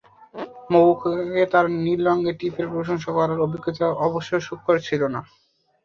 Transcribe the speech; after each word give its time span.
মহুয়াকে 0.71 1.43
তার 1.53 1.65
নীল 1.77 2.01
রঙের 2.07 2.35
টিপের 2.39 2.67
প্রশংসা 2.73 3.11
করার 3.17 3.39
অভিজ্ঞতা 3.45 3.85
অবশ্য 4.07 4.31
সুখকর 4.47 4.75
ছিল 4.87 5.01
না। 5.15 5.21